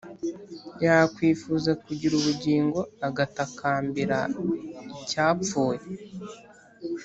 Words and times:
yakwifuza 0.83 1.71
kugira 1.83 2.13
ubugingo, 2.19 2.79
agatakambira 3.07 4.19
icyapfuye; 5.01 5.81